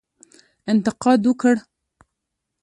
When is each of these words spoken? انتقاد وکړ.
انتقاد 0.71 1.19
وکړ. 1.29 1.55